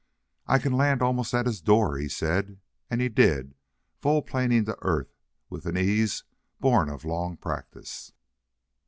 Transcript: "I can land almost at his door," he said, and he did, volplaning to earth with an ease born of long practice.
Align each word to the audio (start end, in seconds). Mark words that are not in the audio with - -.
"I 0.47 0.57
can 0.57 0.73
land 0.73 1.03
almost 1.03 1.31
at 1.31 1.45
his 1.45 1.61
door," 1.61 1.95
he 1.97 2.09
said, 2.09 2.59
and 2.89 2.99
he 2.99 3.07
did, 3.07 3.53
volplaning 4.01 4.65
to 4.65 4.75
earth 4.81 5.13
with 5.47 5.67
an 5.67 5.77
ease 5.77 6.23
born 6.59 6.89
of 6.89 7.05
long 7.05 7.37
practice. 7.37 8.11